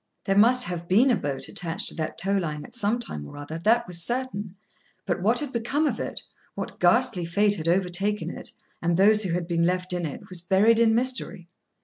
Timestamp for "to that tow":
1.89-2.35